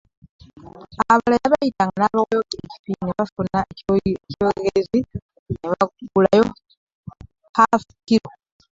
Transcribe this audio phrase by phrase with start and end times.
[1.13, 4.99] Abalala yabayitanga n’abawaayo ekifi ne bafuna ekyoyerezi
[5.57, 6.45] ne bagulayo
[7.55, 8.29] haafu kkiro.